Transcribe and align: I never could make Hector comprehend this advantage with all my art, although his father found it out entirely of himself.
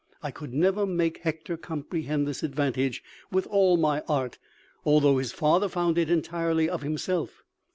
I 0.23 0.33
never 0.49 0.87
could 0.87 0.93
make 0.95 1.19
Hector 1.19 1.57
comprehend 1.57 2.25
this 2.27 2.41
advantage 2.41 3.03
with 3.31 3.45
all 3.45 3.77
my 3.77 4.01
art, 4.09 4.39
although 4.83 5.19
his 5.19 5.31
father 5.31 5.69
found 5.69 5.99
it 5.99 6.07
out 6.07 6.11
entirely 6.13 6.67
of 6.67 6.81
himself. 6.81 7.43